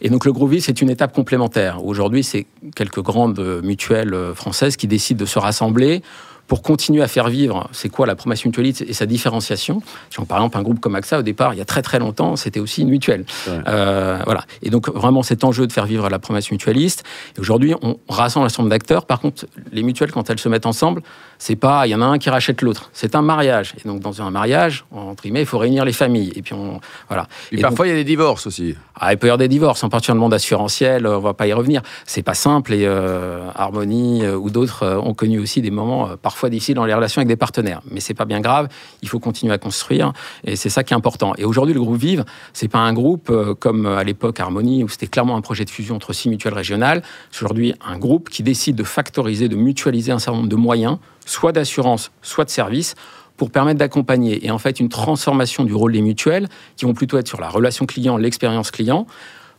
Et 0.02 0.10
donc 0.10 0.26
le 0.26 0.34
Vie, 0.48 0.62
c'est 0.62 0.82
une 0.82 0.90
étape 0.90 1.14
complémentaire. 1.14 1.86
Aujourd'hui, 1.86 2.24
c'est 2.24 2.46
quelques 2.76 3.02
grandes 3.02 3.62
mutuelles 3.64 4.14
euh, 4.14 4.34
françaises 4.34 4.78
qui 4.78 4.88
décident 4.88 5.20
de 5.20 5.26
se 5.26 5.40
rassembler 5.40 6.02
pour 6.48 6.62
continuer 6.62 7.02
à 7.02 7.08
faire 7.08 7.30
vivre, 7.30 7.70
c'est 7.72 7.90
quoi 7.90 8.06
la 8.08 8.16
promesse 8.16 8.46
mutualiste 8.46 8.82
et 8.82 8.94
sa 8.94 9.06
différenciation? 9.06 9.82
par 10.28 10.40
exemple, 10.40 10.58
un 10.58 10.62
groupe 10.64 10.80
comme 10.80 10.96
AXA, 10.96 11.20
au 11.20 11.22
départ, 11.22 11.54
il 11.54 11.58
y 11.58 11.62
a 11.62 11.66
très 11.66 11.82
très 11.82 12.00
longtemps, 12.00 12.36
c'était 12.36 12.60
aussi 12.60 12.82
une 12.82 12.90
mutuelle. 12.90 13.26
Euh, 13.48 14.20
voilà. 14.26 14.44
Et 14.62 14.70
donc, 14.70 14.90
vraiment, 14.90 15.24
cet 15.24 15.44
enjeu 15.44 15.68
de 15.68 15.72
faire 15.72 15.86
vivre 15.86 16.10
la 16.10 16.20
promesse 16.20 16.52
mutualiste. 16.52 17.04
Et 17.38 17.40
aujourd'hui, 17.40 17.76
on 17.82 17.98
rassemble 18.10 18.46
un 18.46 18.50
certain 18.50 18.64
nombre 18.64 18.72
d'acteurs. 18.72 19.06
Par 19.06 19.20
contre, 19.20 19.46
les 19.72 19.84
mutuelles, 19.84 20.12
quand 20.12 20.30
elles 20.30 20.40
se 20.40 20.50
mettent 20.50 20.66
ensemble, 20.66 21.02
c'est 21.38 21.56
pas, 21.56 21.86
il 21.86 21.92
y 21.92 21.96
en 21.96 22.02
a 22.02 22.06
un 22.06 22.18
qui 22.18 22.30
rachète 22.30 22.62
l'autre. 22.62 22.90
C'est 22.94 23.16
un 23.16 23.22
mariage. 23.22 23.74
Et 23.84 23.88
donc, 23.88 24.00
dans 24.00 24.22
un 24.22 24.32
mariage, 24.32 24.86
entre 24.92 25.24
guillemets, 25.24 25.42
il 25.42 25.46
faut 25.46 25.60
réunir 25.60 25.86
les 25.86 25.94
familles. 25.94 26.34
Et 26.36 26.42
puis, 26.42 26.54
on, 26.54 26.80
voilà. 27.10 27.28
Et, 27.52 27.62
parfois, 27.62 27.88
il 27.88 27.90
y 27.90 27.94
a 27.94 27.96
des 27.96 28.04
divorces 28.04 28.48
aussi. 28.48 28.76
Ah, 28.96 29.14
il 29.14 29.18
peut 29.18 29.28
y 29.28 29.30
avoir 29.30 29.38
des 29.38 29.48
divorces, 29.48 29.84
en 29.84 29.90
particulier 29.90 30.14
dans 30.14 30.16
le 30.16 30.22
monde 30.22 30.34
assurantiel, 30.34 31.06
on 31.06 31.20
va 31.20 31.34
pas 31.34 31.48
y 31.48 31.54
revenir. 31.54 31.82
C'est 32.06 32.24
pas 32.24 32.34
simple 32.34 32.74
et 32.74 32.86
euh, 32.86 33.50
Harmonie 33.56 34.24
euh, 34.24 34.36
ou 34.36 34.50
d'autres 34.50 34.84
euh, 34.84 34.98
ont 34.98 35.14
connu 35.14 35.40
aussi 35.40 35.62
des 35.62 35.72
moments 35.72 36.10
parfois 36.22 36.37
difficiles 36.46 36.76
dans 36.76 36.86
les 36.86 36.94
relations 36.94 37.20
avec 37.20 37.28
des 37.28 37.36
partenaires. 37.36 37.82
Mais 37.90 38.00
c'est 38.00 38.14
pas 38.14 38.26
bien 38.26 38.40
grave, 38.40 38.68
il 39.02 39.10
faut 39.10 39.20
continuer 39.20 39.54
à 39.54 39.58
construire 39.58 40.14
et 40.44 40.56
c'est 40.56 40.70
ça 40.70 40.84
qui 40.84 40.94
est 40.94 40.98
important. 40.98 41.34
Et 41.38 41.46
aujourd'hui, 41.46 41.74
le 41.74 41.82
groupe 41.82 41.98
Vive, 41.98 42.26
c'est 42.54 42.68
pas 42.68 42.80
un 42.80 42.94
groupe 42.94 43.32
comme 43.60 43.86
à 43.86 44.04
l'époque 44.04 44.40
Harmonie 44.40 44.84
où 44.84 44.90
c'était 44.90 45.08
clairement 45.08 45.36
un 45.36 45.42
projet 45.42 45.66
de 45.66 45.70
fusion 45.70 45.96
entre 45.96 46.14
six 46.14 46.30
mutuelles 46.30 46.54
régionales. 46.54 47.02
C'est 47.32 47.44
aujourd'hui 47.44 47.74
un 47.86 47.98
groupe 47.98 48.30
qui 48.30 48.44
décide 48.44 48.76
de 48.76 48.84
factoriser, 48.84 49.50
de 49.50 49.56
mutualiser 49.56 50.12
un 50.12 50.20
certain 50.20 50.38
nombre 50.38 50.50
de 50.50 50.56
moyens, 50.56 50.98
soit 51.26 51.52
d'assurance, 51.52 52.12
soit 52.22 52.46
de 52.46 52.50
services 52.50 52.96
pour 53.38 53.52
permettre 53.52 53.80
d'accompagner 53.80 54.46
et 54.46 54.52
en 54.52 54.58
fait 54.58 54.80
une 54.80 54.90
transformation 54.90 55.64
du 55.64 55.74
rôle 55.74 55.94
des 55.94 56.02
mutuelles 56.02 56.50
qui 56.76 56.86
vont 56.86 56.94
plutôt 56.94 57.18
être 57.18 57.28
sur 57.28 57.40
la 57.40 57.50
relation 57.50 57.86
client, 57.86 58.18
l'expérience 58.18 58.72
client. 58.72 59.06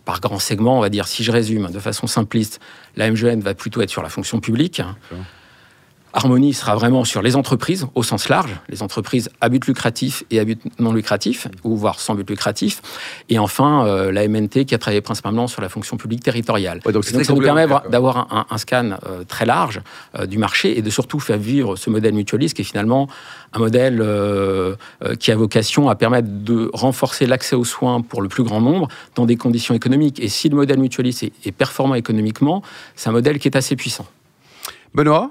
Par 0.05 0.21
grand 0.21 0.39
segment, 0.39 0.79
on 0.79 0.81
va 0.81 0.89
dire, 0.89 1.07
si 1.07 1.23
je 1.23 1.31
résume 1.31 1.71
de 1.71 1.79
façon 1.79 2.07
simpliste, 2.07 2.61
la 2.97 3.11
MGN 3.11 3.41
va 3.41 3.55
plutôt 3.55 3.83
être 3.83 3.91
sur 3.91 4.03
la 4.03 4.09
fonction 4.09 4.41
publique. 4.41 4.83
Harmonie 6.13 6.55
sera 6.55 6.75
vraiment 6.75 7.05
sur 7.05 7.23
les 7.23 7.37
entreprises 7.37 7.87
au 7.95 8.03
sens 8.03 8.29
large, 8.29 8.55
les 8.69 8.83
entreprises 8.83 9.29
à 9.41 9.49
but 9.49 9.67
lucratif 9.67 10.25
et 10.31 10.41
à 10.41 10.45
but 10.45 10.61
non 10.79 10.93
lucratif, 10.93 11.49
ou 11.65 11.77
voire 11.77 12.01
sans 12.01 12.15
but 12.15 12.29
lucratif. 12.29 12.83
Et 13.29 13.39
enfin, 13.39 13.87
euh, 13.87 14.11
la 14.11 14.27
MNT 14.27 14.65
qui 14.65 14.75
a 14.75 14.79
travaillé 14.79 15.01
principalement 15.01 15.47
sur 15.47 15.61
la 15.61 15.69
fonction 15.69 15.97
publique 15.97 16.23
territoriale. 16.23 16.81
donc, 16.81 17.05
ça 17.05 17.33
nous 17.33 17.41
permet 17.41 17.67
d'avoir 17.91 18.47
un, 18.51 18.59
scan 18.59 18.91
euh, 19.07 19.25
très 19.25 19.47
large 19.47 19.81
euh, 20.19 20.27
du 20.27 20.39
marché 20.39 20.79
et 20.79 20.83
de 20.83 20.91
surtout 20.91 21.21
faire 21.21 21.39
vivre 21.39 21.77
ce 21.77 21.91
modèle 21.91 22.15
mutualiste 22.15 22.57
qui 22.57 22.63
est 22.63 22.65
finalement 22.65 23.09
un 23.53 23.59
modèle 23.61 24.05
qui 25.19 25.33
a 25.33 25.37
vocation 25.37 25.89
à 25.89 25.95
permettre 25.95 26.29
de 26.29 26.71
renforcer 26.75 27.27
l'accès 27.27 27.57
aux 27.57 27.65
soins 27.65 28.03
pour 28.03 28.21
le 28.21 28.29
plus 28.29 28.43
grand 28.43 28.61
nombre 28.61 28.89
dans 29.15 29.25
des 29.25 29.37
conditions 29.37 29.75
économiques. 29.75 30.21
Et 30.21 30.29
si 30.29 30.49
le 30.49 30.57
modèle 30.57 30.79
mutualiste 30.79 31.23
est 31.23 31.53
performant 31.53 31.95
économiquement, 31.95 32.63
c'est 32.95 33.09
un 33.09 33.13
modèle 33.13 33.39
qui 33.39 33.49
est 33.49 33.57
assez 33.57 33.77
puissant. 33.77 34.07
Benoît? 34.95 35.31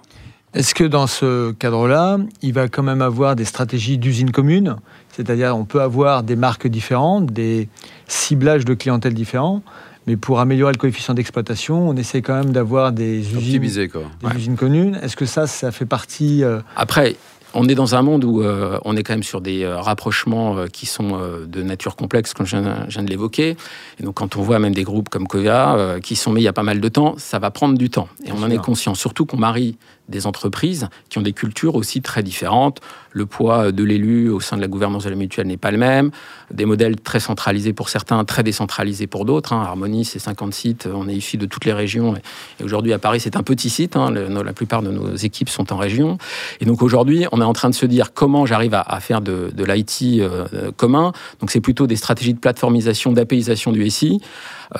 Est-ce 0.58 0.74
que 0.74 0.84
dans 0.84 1.06
ce 1.06 1.52
cadre-là, 1.52 2.18
il 2.42 2.52
va 2.52 2.68
quand 2.68 2.82
même 2.82 3.04
avoir 3.04 3.36
des 3.36 3.46
stratégies 3.46 4.00
d'usine 4.00 4.32
commune? 4.32 4.78
C'est-à-dire, 5.12 5.56
on 5.56 5.66
peut 5.66 5.82
avoir 5.82 6.24
des 6.24 6.36
marques 6.36 6.66
différentes, 6.66 7.28
des 7.28 7.70
ciblages 8.08 8.66
de 8.66 8.74
clientèle 8.74 9.14
différents, 9.14 9.62
mais 10.08 10.18
pour 10.18 10.40
améliorer 10.40 10.74
le 10.74 10.80
coefficient 10.80 11.14
d'exploitation, 11.14 11.88
on 11.88 11.96
essaie 11.96 12.24
quand 12.24 12.34
même 12.34 12.54
d'avoir 12.54 12.92
des 12.92 13.20
usines, 13.36 13.62
des 13.62 14.36
usines 14.36 14.56
communes. 14.56 15.00
Est-ce 15.04 15.16
que 15.16 15.28
ça, 15.28 15.46
ça 15.46 15.72
fait 15.72 15.86
partie 15.86 16.44
euh, 16.44 16.60
Après, 16.76 17.18
on 17.54 17.70
est 17.70 17.76
dans 17.76 17.94
un 17.94 18.02
monde 18.02 18.24
où 18.24 18.42
euh, 18.42 18.80
on 18.84 18.98
est 18.98 19.04
quand 19.04 19.14
même 19.14 19.22
sur 19.22 19.42
des 19.42 19.64
euh, 19.64 19.80
rapprochements 19.80 20.66
qui 20.74 20.88
sont 20.88 21.20
de 21.46 21.62
nature 21.62 21.96
complexe, 21.96 22.34
comme 22.34 22.48
je 22.48 22.58
viens, 22.58 23.04
de 23.04 23.10
l'évoquer. 23.10 23.58
Et 24.00 24.04
donc, 24.04 24.16
quand 24.16 24.38
on 24.38 24.42
voit 24.42 24.58
même 24.58 24.74
des 24.74 24.84
groupes 24.84 25.10
comme 25.10 25.28
Covia 25.28 26.00
qui 26.02 26.16
sont 26.16 26.32
mis 26.32 26.42
il 26.42 26.46
y 26.46 26.48
a 26.48 26.54
pas 26.54 26.64
mal 26.64 26.82
de 26.82 26.90
temps, 26.90 27.14
ça 27.20 27.38
va 27.38 27.52
prendre 27.52 27.78
du 27.78 27.92
temps. 27.92 28.08
Et 28.26 28.32
on 28.32 28.42
en 28.42 28.50
est 28.50 28.58
conscient. 28.58 28.96
Surtout 28.96 29.28
qu'on 29.28 29.38
marie 29.38 29.78
des 30.10 30.26
entreprises 30.26 30.88
qui 31.10 31.18
ont 31.18 31.22
des 31.22 31.34
cultures 31.34 31.76
aussi 31.76 32.02
très 32.02 32.24
différentes. 32.24 32.80
Le 33.12 33.26
poids 33.26 33.72
de 33.72 33.84
l'élu 33.84 34.30
au 34.30 34.40
sein 34.40 34.56
de 34.56 34.62
la 34.62 34.68
gouvernance 34.68 35.04
de 35.04 35.10
la 35.10 35.16
mutuelle 35.16 35.48
n'est 35.48 35.58
pas 35.58 35.72
le 35.72 35.78
même. 35.78 36.12
Des 36.52 36.66
modèles 36.66 36.98
très 36.98 37.20
centralisés 37.20 37.74
pour 37.74 37.90
certains, 37.90 38.24
très 38.26 38.44
décentralisés 38.44 39.08
pour 39.08 39.26
d'autres. 39.26 39.54
Hein. 39.54 39.64
Harmonie, 39.64 40.06
c'est 40.06 40.20
50 40.20 40.54
sites. 40.54 40.88
On 40.94 41.10
est 41.10 41.16
issu 41.16 41.38
de 41.38 41.46
toutes 41.46 41.66
les 41.66 41.74
régions. 41.74 42.16
Et 42.60 42.64
aujourd'hui, 42.64 42.94
à 42.94 43.00
Paris, 43.00 43.20
c'est 43.20 43.36
un 43.36 43.44
petit 43.44 43.70
site. 43.70 43.96
Hein. 43.96 44.12
la 44.12 44.54
plupart 44.54 44.82
de 44.82 44.92
nos 44.92 45.16
équipes 45.16 45.50
sont 45.50 45.74
en 45.74 45.78
région. 45.78 46.18
Et 46.62 46.66
donc 46.66 46.82
aujourd'hui, 46.82 47.26
on 47.32 47.42
est 47.42 47.46
en 47.46 47.54
train 47.54 47.70
de 47.70 47.76
se 47.76 47.86
dire 47.86 48.14
comment 48.14 48.46
j'arrive 48.46 48.74
à, 48.74 49.00
faire 49.00 49.22
de, 49.22 49.52
l'IT 49.58 50.22
euh, 50.22 50.72
commun. 50.78 51.12
Donc 51.40 51.52
c'est 51.52 51.62
plutôt 51.62 51.88
des 51.88 51.96
stratégies 51.96 52.34
de 52.34 52.40
plateformisation, 52.40 53.12
d'apéisation 53.12 53.72
du 53.72 53.90
SI. 53.90 54.22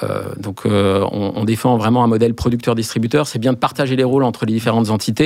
Euh, 0.04 0.34
donc 0.38 0.62
on, 0.66 1.34
on 1.36 1.44
défend 1.44 1.78
vraiment 1.78 2.04
un 2.04 2.08
modèle 2.08 2.34
producteur-distributeur. 2.34 3.28
C'est 3.28 3.40
bien 3.40 3.54
de 3.54 3.58
partager 3.58 3.96
les 3.96 4.04
rôles 4.04 4.24
entre 4.24 4.46
les 4.46 4.54
différentes 4.54 4.90
entités 4.90 5.17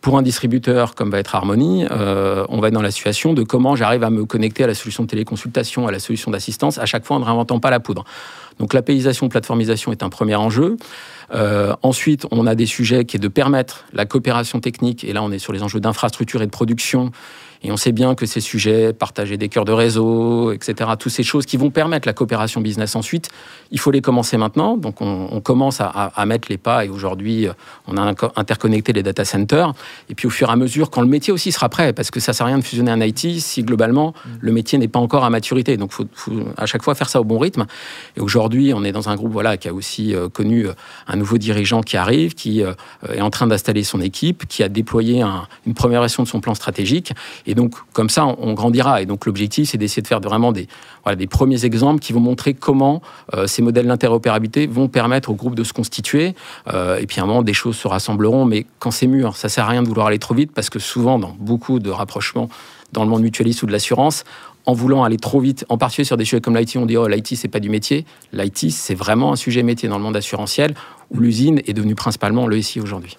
Pour 0.00 0.18
un 0.18 0.22
distributeur 0.22 0.94
comme 0.94 1.10
va 1.10 1.18
être 1.18 1.34
Harmony, 1.34 1.84
on 1.90 2.60
va 2.60 2.68
être 2.68 2.74
dans 2.74 2.82
la 2.82 2.90
situation 2.90 3.32
de 3.32 3.42
comment 3.42 3.74
j'arrive 3.74 4.04
à 4.04 4.10
me 4.10 4.24
connecter 4.24 4.64
à 4.64 4.66
la 4.66 4.74
solution 4.74 5.02
de 5.02 5.08
téléconsultation, 5.08 5.88
à 5.88 5.90
la 5.90 5.98
solution 5.98 6.30
d'assistance, 6.30 6.78
à 6.78 6.86
chaque 6.86 7.04
fois 7.04 7.16
en 7.16 7.20
ne 7.20 7.24
réinventant 7.24 7.58
pas 7.58 7.70
la 7.70 7.80
poudre. 7.80 8.04
Donc 8.58 8.72
l'APIsation, 8.72 9.28
plateformisation 9.28 9.92
est 9.92 10.02
un 10.02 10.08
premier 10.08 10.36
enjeu. 10.36 10.76
Euh, 11.34 11.74
ensuite, 11.82 12.26
on 12.30 12.46
a 12.46 12.54
des 12.54 12.66
sujets 12.66 13.04
qui 13.04 13.16
est 13.16 13.20
de 13.20 13.28
permettre 13.28 13.84
la 13.92 14.06
coopération 14.06 14.60
technique, 14.60 15.04
et 15.04 15.12
là 15.12 15.22
on 15.22 15.32
est 15.32 15.38
sur 15.38 15.52
les 15.52 15.62
enjeux 15.62 15.80
d'infrastructure 15.80 16.42
et 16.42 16.46
de 16.46 16.50
production, 16.50 17.10
et 17.66 17.72
on 17.72 17.76
sait 17.76 17.90
bien 17.90 18.14
que 18.14 18.26
ces 18.26 18.40
sujets, 18.40 18.92
partager 18.92 19.36
des 19.36 19.48
cœurs 19.48 19.64
de 19.64 19.72
réseau, 19.72 20.52
etc., 20.52 20.90
toutes 20.96 21.10
ces 21.10 21.24
choses 21.24 21.46
qui 21.46 21.56
vont 21.56 21.70
permettre 21.70 22.06
la 22.06 22.12
coopération 22.12 22.60
business 22.60 22.94
ensuite, 22.94 23.28
il 23.72 23.80
faut 23.80 23.90
les 23.90 24.00
commencer 24.00 24.36
maintenant. 24.36 24.76
Donc 24.76 25.00
on, 25.00 25.40
commence 25.40 25.80
à, 25.80 26.26
mettre 26.26 26.46
les 26.48 26.58
pas 26.58 26.84
et 26.84 26.88
aujourd'hui 26.88 27.48
on 27.88 27.96
a 27.96 28.14
interconnecté 28.36 28.92
les 28.92 29.02
data 29.02 29.24
centers. 29.24 29.72
Et 30.08 30.14
puis 30.14 30.28
au 30.28 30.30
fur 30.30 30.48
et 30.48 30.52
à 30.52 30.56
mesure, 30.56 30.90
quand 30.90 31.00
le 31.00 31.08
métier 31.08 31.32
aussi 31.32 31.50
sera 31.50 31.68
prêt, 31.68 31.92
parce 31.92 32.12
que 32.12 32.20
ça 32.20 32.30
ne 32.30 32.36
sert 32.36 32.46
à 32.46 32.50
rien 32.50 32.58
de 32.58 32.64
fusionner 32.64 32.92
un 32.92 33.00
IT 33.00 33.40
si 33.40 33.64
globalement 33.64 34.14
le 34.38 34.52
métier 34.52 34.78
n'est 34.78 34.86
pas 34.86 35.00
encore 35.00 35.24
à 35.24 35.30
maturité. 35.30 35.76
Donc 35.76 35.90
il 35.98 36.06
faut, 36.12 36.32
à 36.56 36.66
chaque 36.66 36.84
fois 36.84 36.94
faire 36.94 37.08
ça 37.08 37.20
au 37.20 37.24
bon 37.24 37.38
rythme. 37.38 37.66
Et 38.16 38.20
aujourd'hui, 38.20 38.72
on 38.74 38.84
est 38.84 38.92
dans 38.92 39.08
un 39.08 39.16
groupe 39.16 39.32
voilà, 39.32 39.56
qui 39.56 39.68
a 39.68 39.74
aussi 39.74 40.14
euh, 40.14 40.28
connu 40.28 40.68
euh, 40.68 40.72
un 41.08 41.16
nouveau 41.16 41.36
dirigeant 41.36 41.80
qui 41.80 41.96
arrive, 41.96 42.34
qui 42.34 42.62
euh, 42.62 42.74
est 43.12 43.20
en 43.20 43.30
train 43.30 43.48
d'installer 43.48 43.82
son 43.82 44.00
équipe, 44.00 44.46
qui 44.46 44.62
a 44.62 44.68
déployé 44.68 45.24
une 45.66 45.74
première 45.74 46.00
version 46.00 46.22
de 46.22 46.28
son 46.28 46.40
plan 46.40 46.54
stratégique. 46.54 47.12
Et 47.46 47.55
donc, 47.56 47.74
comme 47.92 48.08
ça, 48.08 48.26
on, 48.26 48.52
grandira. 48.52 49.02
Et 49.02 49.06
donc, 49.06 49.26
l'objectif, 49.26 49.70
c'est 49.70 49.78
d'essayer 49.78 50.02
de 50.02 50.06
faire 50.06 50.20
vraiment 50.20 50.52
des, 50.52 50.68
voilà, 51.02 51.16
des 51.16 51.26
premiers 51.26 51.64
exemples 51.64 51.98
qui 51.98 52.12
vont 52.12 52.20
montrer 52.20 52.54
comment 52.54 53.02
euh, 53.34 53.48
ces 53.48 53.62
modèles 53.62 53.86
d'interopérabilité 53.86 54.68
vont 54.68 54.86
permettre 54.86 55.30
au 55.30 55.34
groupe 55.34 55.56
de 55.56 55.64
se 55.64 55.72
constituer. 55.72 56.34
Euh, 56.72 56.98
et 56.98 57.06
puis, 57.06 57.18
à 57.18 57.24
un 57.24 57.26
moment, 57.26 57.42
des 57.42 57.54
choses 57.54 57.76
se 57.76 57.88
rassembleront. 57.88 58.44
Mais 58.44 58.66
quand 58.78 58.92
c'est 58.92 59.08
mûr, 59.08 59.36
ça 59.36 59.48
sert 59.48 59.64
à 59.64 59.68
rien 59.68 59.82
de 59.82 59.88
vouloir 59.88 60.06
aller 60.06 60.20
trop 60.20 60.34
vite 60.34 60.52
parce 60.52 60.70
que 60.70 60.78
souvent, 60.78 61.18
dans 61.18 61.34
beaucoup 61.40 61.80
de 61.80 61.90
rapprochements 61.90 62.48
dans 62.92 63.02
le 63.02 63.10
monde 63.10 63.22
mutualiste 63.22 63.62
ou 63.64 63.66
de 63.66 63.72
l'assurance, 63.72 64.22
en 64.66 64.72
voulant 64.72 65.04
aller 65.04 65.16
trop 65.16 65.40
vite, 65.40 65.64
en 65.68 65.78
particulier 65.78 66.04
sur 66.04 66.16
des 66.16 66.24
sujets 66.24 66.40
comme 66.40 66.56
l'IT, 66.56 66.76
on 66.76 66.86
dit 66.86 66.96
oh 66.96 67.06
l'IT 67.06 67.36
c'est 67.36 67.48
pas 67.48 67.60
du 67.60 67.70
métier. 67.70 68.04
L'IT 68.32 68.70
c'est 68.70 68.94
vraiment 68.94 69.32
un 69.32 69.36
sujet 69.36 69.62
métier 69.62 69.88
dans 69.88 69.96
le 69.96 70.04
monde 70.04 70.16
assurantiel 70.16 70.74
où 71.10 71.20
l'usine 71.20 71.60
est 71.66 71.72
devenue 71.72 71.94
principalement 71.94 72.46
le 72.46 72.60
SI 72.60 72.80
aujourd'hui. 72.80 73.16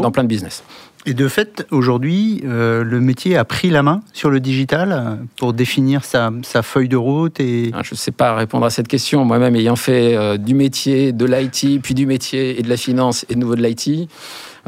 Dans 0.00 0.10
plein 0.10 0.22
de 0.22 0.28
business. 0.28 0.62
Et 1.04 1.14
de 1.14 1.26
fait, 1.26 1.66
aujourd'hui, 1.72 2.42
euh, 2.44 2.84
le 2.84 3.00
métier 3.00 3.36
a 3.36 3.44
pris 3.44 3.70
la 3.70 3.82
main 3.82 4.02
sur 4.12 4.30
le 4.30 4.38
digital 4.38 5.18
pour 5.36 5.52
définir 5.52 6.04
sa, 6.04 6.30
feuille 6.62 6.88
de 6.88 6.96
route 6.96 7.40
et... 7.40 7.70
Ah, 7.74 7.80
je 7.82 7.94
ne 7.94 7.96
sais 7.96 8.12
pas 8.12 8.34
répondre 8.36 8.64
à 8.64 8.70
cette 8.70 8.86
question. 8.86 9.24
Moi-même, 9.24 9.56
ayant 9.56 9.74
fait 9.74 10.16
euh, 10.16 10.36
du 10.36 10.54
métier, 10.54 11.12
de 11.12 11.24
l'IT, 11.24 11.82
puis 11.82 11.94
du 11.94 12.06
métier 12.06 12.58
et 12.58 12.62
de 12.62 12.68
la 12.68 12.76
finance 12.76 13.26
et 13.28 13.34
de 13.34 13.40
nouveau 13.40 13.56
de 13.56 13.62
l'IT, 13.62 14.08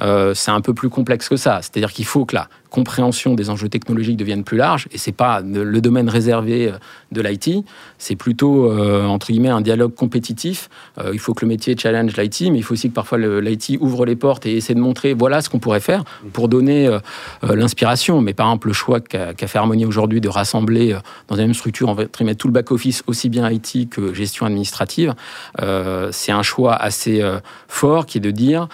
euh, 0.02 0.34
c'est 0.34 0.50
un 0.50 0.60
peu 0.60 0.74
plus 0.74 0.88
complexe 0.88 1.28
que 1.28 1.36
ça. 1.36 1.60
C'est-à-dire 1.62 1.92
qu'il 1.92 2.04
faut 2.04 2.24
que 2.24 2.34
la 2.34 2.48
compréhension 2.70 3.34
des 3.34 3.50
enjeux 3.50 3.68
technologiques 3.68 4.16
devienne 4.16 4.42
plus 4.42 4.56
large, 4.56 4.88
et 4.90 4.98
c'est 4.98 5.12
pas 5.12 5.40
le 5.40 5.80
domaine 5.80 6.08
réservé 6.08 6.68
euh, 6.68 6.78
de 7.12 7.20
l'IT, 7.20 7.64
c'est 7.98 8.16
plutôt 8.16 8.68
euh, 8.68 9.06
entre 9.06 9.28
guillemets 9.28 9.50
un 9.50 9.60
dialogue 9.60 9.94
compétitif. 9.94 10.68
il 11.12 11.20
faut 11.20 11.34
que 11.34 11.44
le 11.44 11.48
métier 11.48 11.76
challenge 11.78 12.16
l'IT, 12.16 12.50
mais 12.50 12.58
il 12.58 12.62
faut 12.62 12.72
aussi 12.72 12.88
que 12.88 12.94
parfois 12.94 13.18
l'IT 13.18 13.78
ouvre 13.80 14.04
les 14.04 14.16
portes 14.16 14.46
et 14.46 14.56
essaie 14.56 14.74
de 14.74 14.80
montrer 14.80 15.14
voilà 15.14 15.40
ce 15.40 15.48
qu'on 15.48 15.60
pourrait 15.60 15.80
faire 15.80 16.02
pour 16.32 16.48
donner 16.48 16.98
l'inspiration. 17.42 18.20
Mais 18.20 18.34
par 18.34 18.48
exemple, 18.48 18.68
le 18.68 18.72
choix 18.72 19.00
qu'a 19.00 19.34
fait 19.34 19.58
Harmonie 19.58 19.86
aujourd'hui 19.86 20.20
de 20.20 20.28
rassembler 20.28 20.96
dans 21.28 21.36
une 21.36 21.42
même 21.42 21.54
structure 21.54 21.88
en 21.88 21.94
mettre 21.94 22.38
tout 22.38 22.48
le 22.48 22.52
back 22.52 22.72
office 22.72 23.04
aussi 23.06 23.28
bien 23.28 23.48
IT 23.48 23.88
que 23.90 24.12
gestion 24.12 24.46
administrative, 24.46 25.14
c'est 26.10 26.32
un 26.32 26.42
choix 26.42 26.74
assez 26.74 27.22
fort 27.68 28.06
qui 28.06 28.18
est 28.18 28.22
de 28.22 28.32
dire 28.32 28.68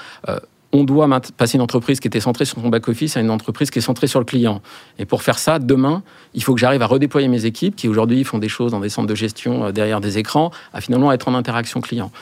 on 0.72 0.84
doit 0.84 1.08
passer 1.36 1.56
une 1.56 1.62
entreprise 1.62 1.98
qui 1.98 2.06
était 2.06 2.20
centrée 2.20 2.44
sur 2.44 2.60
son 2.60 2.68
back-office 2.68 3.16
à 3.16 3.20
une 3.20 3.30
entreprise 3.30 3.70
qui 3.70 3.80
est 3.80 3.82
centrée 3.82 4.06
sur 4.06 4.20
le 4.20 4.24
client. 4.24 4.62
Et 4.98 5.04
pour 5.04 5.22
faire 5.22 5.38
ça, 5.38 5.58
demain, 5.58 6.02
il 6.32 6.44
faut 6.44 6.54
que 6.54 6.60
j'arrive 6.60 6.82
à 6.82 6.86
redéployer 6.86 7.26
mes 7.26 7.44
équipes 7.44 7.74
qui 7.74 7.88
aujourd'hui 7.88 8.22
font 8.22 8.38
des 8.38 8.48
choses 8.48 8.70
dans 8.70 8.80
des 8.80 8.88
centres 8.88 9.08
de 9.08 9.14
gestion 9.14 9.64
euh, 9.64 9.72
derrière 9.72 10.00
des 10.00 10.18
écrans, 10.18 10.52
à 10.72 10.80
finalement 10.80 11.10
être 11.10 11.26
en 11.26 11.34
interaction 11.34 11.80
client. 11.80 12.12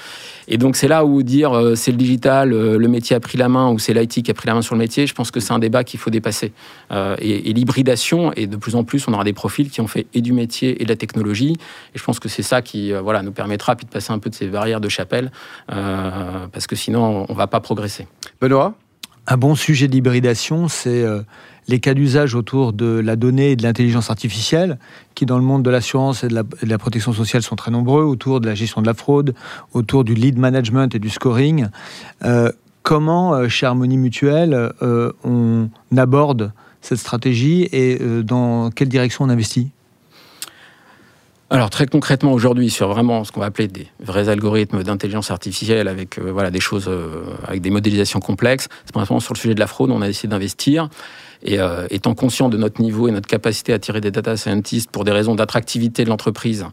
Et 0.50 0.56
donc 0.56 0.76
c'est 0.76 0.88
là 0.88 1.04
où 1.04 1.22
dire 1.22 1.52
euh, 1.52 1.74
c'est 1.74 1.90
le 1.90 1.98
digital, 1.98 2.54
euh, 2.54 2.78
le 2.78 2.88
métier 2.88 3.14
a 3.14 3.20
pris 3.20 3.36
la 3.36 3.50
main 3.50 3.70
ou 3.70 3.78
c'est 3.78 3.92
l'IT 3.92 4.22
qui 4.22 4.30
a 4.30 4.34
pris 4.34 4.46
la 4.46 4.54
main 4.54 4.62
sur 4.62 4.74
le 4.74 4.78
métier, 4.78 5.06
je 5.06 5.14
pense 5.14 5.30
que 5.30 5.40
c'est 5.40 5.52
un 5.52 5.58
débat 5.58 5.84
qu'il 5.84 6.00
faut 6.00 6.10
dépasser. 6.10 6.52
et, 7.20 7.52
l'hybridation, 7.52 8.32
et 8.34 8.46
de 8.46 8.56
plus 8.56 8.76
en 8.76 8.84
plus, 8.84 9.06
on 9.08 9.12
aura 9.12 9.24
des 9.24 9.32
profils 9.32 9.68
qui 9.68 9.80
ont 9.80 9.86
fait 9.86 10.06
et 10.14 10.22
du 10.22 10.32
métier 10.32 10.80
et 10.80 10.84
de 10.84 10.88
la 10.88 10.96
technologie. 10.96 11.56
Et 11.94 11.98
je 11.98 12.04
pense 12.04 12.18
que 12.18 12.28
c'est 12.28 12.42
ça 12.42 12.62
qui 12.62 12.92
voilà, 12.92 13.22
nous 13.22 13.32
permettra 13.32 13.76
puis 13.76 13.84
de 13.84 13.90
passer 13.90 14.12
un 14.12 14.18
peu 14.18 14.30
de 14.30 14.34
ces 14.34 14.46
barrières 14.46 14.80
de 14.80 14.88
chapelle, 14.88 15.30
parce 15.66 16.66
que 16.66 16.76
sinon 16.76 17.26
on 17.28 17.32
ne 17.32 17.36
va 17.36 17.46
pas 17.46 17.60
progresser. 17.60 18.06
Benoît 18.40 18.74
Un 19.26 19.36
bon 19.36 19.56
sujet 19.56 19.88
d'hybridation, 19.88 20.68
c'est 20.68 21.02
euh, 21.02 21.22
les 21.66 21.80
cas 21.80 21.92
d'usage 21.92 22.36
autour 22.36 22.72
de 22.72 22.86
la 22.86 23.16
donnée 23.16 23.52
et 23.52 23.56
de 23.56 23.64
l'intelligence 23.64 24.10
artificielle, 24.10 24.78
qui 25.16 25.26
dans 25.26 25.38
le 25.38 25.44
monde 25.44 25.64
de 25.64 25.70
l'assurance 25.70 26.22
et, 26.22 26.28
de 26.28 26.44
la 26.62 26.78
protection 26.78 27.12
sociale 27.12 27.42
sont 27.42 27.56
très 27.56 27.72
nombreux, 27.72 28.04
autour 28.04 28.40
de 28.40 28.46
la 28.46 28.54
gestion 28.54 28.80
de 28.80 28.86
la 28.86 28.94
fraude, 28.94 29.34
autour 29.72 30.04
du 30.04 30.14
lead 30.14 30.38
management 30.38 30.94
et 30.94 31.00
du 31.00 31.10
scoring. 31.10 31.66
Euh, 32.24 32.52
comment, 32.84 33.34
euh, 33.34 33.48
chez 33.48 33.66
Harmonie 33.66 33.98
Mutuelle, 33.98 34.70
on 35.24 35.68
aborde 35.96 36.52
cette 36.80 36.98
stratégie 36.98 37.68
et 37.72 37.98
dans 38.22 38.70
quelle 38.70 38.88
direction 38.88 39.24
on 39.24 39.30
investit? 39.30 39.72
Alors 41.50 41.70
très 41.70 41.86
concrètement 41.86 42.32
aujourd'hui 42.32 42.68
sur 42.68 42.88
vraiment 42.88 43.24
ce 43.24 43.32
qu'on 43.32 43.40
va 43.40 43.46
appeler 43.46 43.68
des 43.68 43.86
vrais 44.00 44.28
algorithmes 44.28 44.82
d'intelligence 44.82 45.30
artificielle 45.30 45.88
avec 45.88 46.18
euh, 46.18 46.30
voilà 46.30 46.50
des 46.50 46.60
choses 46.60 46.88
euh, 46.88 47.24
avec 47.46 47.62
des 47.62 47.70
modélisations 47.70 48.20
complexes, 48.20 48.68
c'est 48.84 48.92
principalement 48.92 49.20
sur 49.20 49.32
le 49.32 49.38
sujet 49.38 49.54
de 49.54 49.60
la 49.60 49.66
fraude, 49.66 49.90
on 49.90 50.02
a 50.02 50.08
essayé 50.08 50.28
d'investir 50.28 50.88
et 51.42 51.60
euh, 51.60 51.86
étant 51.90 52.14
conscient 52.14 52.48
de 52.48 52.56
notre 52.56 52.82
niveau 52.82 53.08
et 53.08 53.12
notre 53.12 53.28
capacité 53.28 53.72
à 53.72 53.78
tirer 53.78 54.00
des 54.00 54.10
data 54.10 54.36
scientists 54.36 54.90
pour 54.90 55.04
des 55.04 55.12
raisons 55.12 55.34
d'attractivité 55.34 56.04
de 56.04 56.08
l'entreprise 56.08 56.66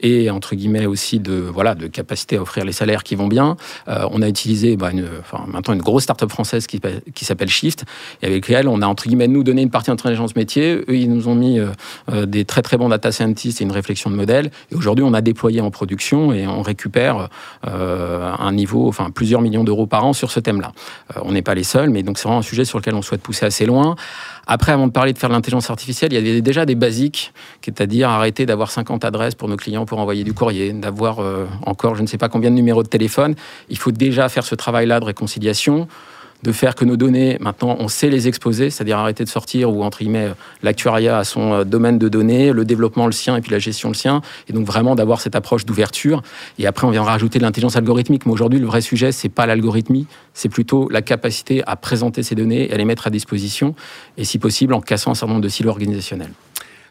et 0.00 0.30
entre 0.30 0.54
guillemets 0.54 0.86
aussi 0.86 1.18
de 1.18 1.34
voilà 1.34 1.74
de 1.74 1.86
capacité 1.86 2.36
à 2.36 2.42
offrir 2.42 2.64
les 2.64 2.72
salaires 2.72 3.02
qui 3.02 3.14
vont 3.14 3.28
bien, 3.28 3.56
euh, 3.88 4.06
on 4.10 4.22
a 4.22 4.28
utilisé 4.28 4.76
bah, 4.76 4.90
une, 4.92 5.08
enfin, 5.20 5.44
maintenant 5.48 5.74
une 5.74 5.82
grosse 5.82 6.04
start-up 6.04 6.30
française 6.30 6.66
qui, 6.66 6.80
qui 7.14 7.24
s'appelle 7.24 7.48
Shift 7.48 7.84
et 8.22 8.26
avec 8.26 8.48
laquelle 8.48 8.68
on 8.68 8.82
a 8.82 8.86
entre 8.86 9.04
guillemets 9.04 9.28
nous 9.28 9.42
donné 9.42 9.62
une 9.62 9.70
partie 9.70 9.90
d'intelligence 9.90 10.36
métier. 10.36 10.84
Eux 10.88 10.96
ils 10.96 11.12
nous 11.12 11.28
ont 11.28 11.34
mis 11.34 11.58
euh, 11.58 12.26
des 12.26 12.44
très 12.44 12.62
très 12.62 12.76
bons 12.76 12.88
data 12.88 13.12
scientists 13.12 13.60
et 13.60 13.64
une 13.64 13.72
réflexion 13.72 14.10
de 14.10 14.16
modèle. 14.16 14.50
Et 14.70 14.74
aujourd'hui 14.74 15.04
on 15.04 15.14
a 15.14 15.20
déployé 15.20 15.60
en 15.60 15.70
production 15.70 16.32
et 16.32 16.46
on 16.46 16.62
récupère 16.62 17.28
un 17.62 18.52
niveau, 18.52 18.88
enfin 18.88 19.10
plusieurs 19.10 19.40
millions 19.40 19.64
d'euros 19.64 19.86
par 19.86 20.04
an 20.04 20.12
sur 20.12 20.30
ce 20.30 20.40
thème-là. 20.40 20.72
on 21.22 21.32
n'est 21.32 21.42
pas 21.42 21.54
les 21.54 21.64
seuls, 21.64 21.90
mais 21.90 22.02
donc 22.02 22.18
c'est 22.18 22.24
vraiment 22.24 22.40
un 22.40 22.42
sujet 22.42 22.64
sur 22.64 22.78
lequel 22.78 22.94
on 22.94 23.02
souhaite 23.02 23.22
pousser 23.22 23.46
assez 23.46 23.66
loin. 23.66 23.96
Après, 24.46 24.72
avant 24.72 24.86
de 24.86 24.92
parler 24.92 25.12
de 25.12 25.18
faire 25.18 25.28
de 25.28 25.34
l'intelligence 25.34 25.70
artificielle, 25.70 26.12
il 26.12 26.16
y 26.16 26.30
avait 26.30 26.40
déjà 26.40 26.66
des 26.66 26.74
basiques, 26.74 27.32
c'est-à-dire 27.64 28.10
arrêter 28.10 28.44
d'avoir 28.46 28.70
50 28.70 29.04
adresses 29.04 29.34
pour 29.34 29.48
nos 29.48 29.56
clients 29.56 29.86
pour 29.86 29.98
envoyer 29.98 30.24
du 30.24 30.34
courrier, 30.34 30.72
d'avoir 30.72 31.20
euh, 31.20 31.46
encore 31.64 31.94
je 31.94 32.02
ne 32.02 32.06
sais 32.06 32.18
pas 32.18 32.28
combien 32.28 32.50
de 32.50 32.56
numéros 32.56 32.82
de 32.82 32.88
téléphone. 32.88 33.34
Il 33.68 33.78
faut 33.78 33.92
déjà 33.92 34.28
faire 34.28 34.44
ce 34.44 34.54
travail-là 34.54 35.00
de 35.00 35.04
réconciliation 35.04 35.88
de 36.42 36.52
faire 36.52 36.74
que 36.74 36.84
nos 36.84 36.96
données, 36.96 37.36
maintenant, 37.40 37.76
on 37.78 37.88
sait 37.88 38.08
les 38.08 38.28
exposer, 38.28 38.70
c'est-à-dire 38.70 38.98
arrêter 38.98 39.24
de 39.24 39.28
sortir 39.28 39.72
ou, 39.72 39.82
entre 39.84 39.98
guillemets, 39.98 40.32
l'actuariat 40.62 41.18
à 41.18 41.24
son 41.24 41.52
euh, 41.52 41.64
domaine 41.64 41.98
de 41.98 42.08
données, 42.08 42.52
le 42.52 42.64
développement 42.64 43.06
le 43.06 43.12
sien 43.12 43.36
et 43.36 43.40
puis 43.40 43.52
la 43.52 43.58
gestion 43.58 43.88
le 43.88 43.94
sien, 43.94 44.22
et 44.48 44.52
donc 44.52 44.66
vraiment 44.66 44.94
d'avoir 44.94 45.20
cette 45.20 45.36
approche 45.36 45.64
d'ouverture. 45.64 46.22
Et 46.58 46.66
après, 46.66 46.86
on 46.86 46.90
viendra 46.90 47.12
rajouter 47.12 47.38
l'intelligence 47.38 47.76
algorithmique. 47.76 48.26
Mais 48.26 48.32
aujourd'hui, 48.32 48.58
le 48.58 48.66
vrai 48.66 48.80
sujet, 48.80 49.12
c'est 49.12 49.28
pas 49.28 49.46
l'algorithmie, 49.46 50.06
c'est 50.34 50.48
plutôt 50.48 50.88
la 50.88 51.02
capacité 51.02 51.62
à 51.66 51.76
présenter 51.76 52.22
ces 52.22 52.34
données 52.34 52.70
et 52.70 52.74
à 52.74 52.76
les 52.76 52.84
mettre 52.84 53.06
à 53.06 53.10
disposition, 53.10 53.74
et 54.16 54.24
si 54.24 54.38
possible, 54.38 54.74
en 54.74 54.80
cassant 54.80 55.12
un 55.12 55.14
certain 55.14 55.34
nombre 55.34 55.44
de 55.44 55.48
silos 55.48 55.70
organisationnels. 55.70 56.32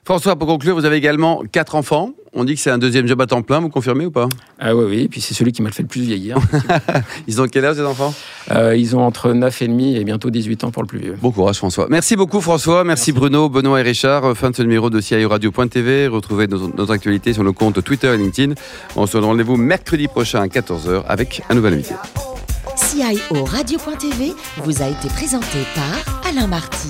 François, 0.03 0.35
pour 0.35 0.47
conclure, 0.47 0.75
vous 0.75 0.85
avez 0.85 0.95
également 0.95 1.43
quatre 1.51 1.75
enfants. 1.75 2.13
On 2.33 2.45
dit 2.45 2.55
que 2.55 2.61
c'est 2.61 2.71
un 2.71 2.77
deuxième 2.77 3.07
job 3.07 3.19
à 3.19 3.27
temps 3.27 3.41
plein, 3.41 3.59
vous 3.59 3.67
confirmez 3.67 4.05
ou 4.05 4.11
pas 4.11 4.29
Ah 4.57 4.73
oui, 4.73 4.85
oui, 4.87 4.99
et 5.01 5.07
puis 5.09 5.19
c'est 5.19 5.33
celui 5.33 5.51
qui 5.51 5.61
m'a 5.61 5.71
fait 5.71 5.83
le 5.83 5.89
plus 5.89 6.01
vieillir. 6.01 6.37
ils 7.27 7.41
ont 7.41 7.47
quel 7.47 7.65
âge 7.65 7.75
ces 7.75 7.81
enfants 7.81 8.13
euh, 8.51 8.73
Ils 8.77 8.95
ont 8.95 9.01
entre 9.01 9.33
9 9.33 9.61
et 9.61 9.67
demi 9.67 9.97
et 9.97 10.05
bientôt 10.05 10.29
18 10.29 10.63
ans 10.63 10.71
pour 10.71 10.81
le 10.81 10.87
plus 10.87 10.99
vieux. 10.99 11.17
Bon 11.21 11.31
courage 11.31 11.57
François. 11.57 11.87
Merci 11.89 12.15
beaucoup 12.15 12.39
François, 12.39 12.85
merci, 12.85 13.11
Bruno, 13.11 13.49
Benoît 13.49 13.81
et 13.81 13.83
Richard. 13.83 14.35
Fin 14.37 14.49
de 14.49 14.55
ce 14.55 14.61
numéro 14.61 14.89
de 14.89 15.01
CIO 15.01 15.27
Radio.tv. 15.27 16.07
Retrouvez 16.07 16.47
notre 16.47 16.91
actualité 16.91 17.33
sur 17.33 17.43
nos 17.43 17.53
comptes 17.53 17.83
Twitter 17.83 18.13
et 18.13 18.17
LinkedIn. 18.17 18.53
On 18.95 19.05
se 19.05 19.13
donne 19.13 19.25
rendez-vous 19.25 19.57
mercredi 19.57 20.07
prochain 20.07 20.41
à 20.41 20.47
14h 20.47 21.03
avec 21.07 21.41
un 21.49 21.55
nouvel 21.55 21.73
invité. 21.73 21.95
CIO 22.77 23.43
Radio.tv 23.43 24.33
vous 24.63 24.81
a 24.81 24.87
été 24.87 25.09
présenté 25.09 25.59
par 25.75 26.29
Alain 26.29 26.47
Marty. 26.47 26.89